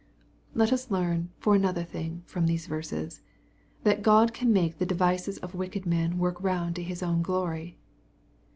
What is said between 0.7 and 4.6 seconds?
us learn, for another thing, from these verses, ikat Ood can